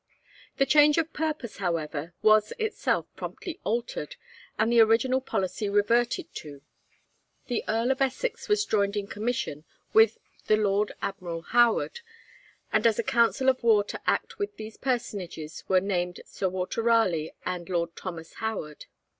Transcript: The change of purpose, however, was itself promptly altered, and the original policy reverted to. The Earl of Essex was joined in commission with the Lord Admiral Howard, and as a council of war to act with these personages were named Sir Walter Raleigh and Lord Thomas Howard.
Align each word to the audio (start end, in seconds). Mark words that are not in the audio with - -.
The 0.57 0.65
change 0.65 0.97
of 0.97 1.13
purpose, 1.13 1.57
however, 1.57 2.15
was 2.23 2.53
itself 2.57 3.05
promptly 3.15 3.59
altered, 3.63 4.15
and 4.57 4.71
the 4.73 4.79
original 4.79 5.21
policy 5.21 5.69
reverted 5.69 6.33
to. 6.37 6.63
The 7.45 7.63
Earl 7.67 7.91
of 7.91 8.01
Essex 8.01 8.49
was 8.49 8.65
joined 8.65 8.97
in 8.97 9.05
commission 9.05 9.63
with 9.93 10.17
the 10.47 10.57
Lord 10.57 10.91
Admiral 11.03 11.43
Howard, 11.43 11.99
and 12.73 12.87
as 12.87 12.97
a 12.97 13.03
council 13.03 13.47
of 13.47 13.61
war 13.61 13.83
to 13.83 14.01
act 14.09 14.39
with 14.39 14.57
these 14.57 14.75
personages 14.75 15.63
were 15.67 15.79
named 15.79 16.19
Sir 16.25 16.49
Walter 16.49 16.81
Raleigh 16.81 17.35
and 17.45 17.69
Lord 17.69 17.95
Thomas 17.95 18.33
Howard. 18.41 18.87